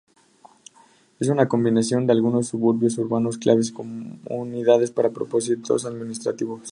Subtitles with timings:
[1.19, 6.69] Es una combinación de algunos suburbios urbanos claves y comunidades para propósitos administrativos.